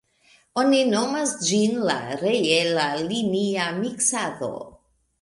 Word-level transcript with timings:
Oni 0.61 0.79
nomas 0.93 1.35
ĝin 1.51 1.77
la 1.91 1.99
reela-linia 2.23 3.71
miksado. 3.81 4.53